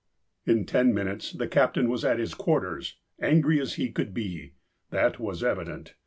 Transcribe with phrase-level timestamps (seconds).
[0.51, 4.53] ''In ten minutes the captain was at his quarters, angry as he could be.
[4.89, 5.93] That was evident.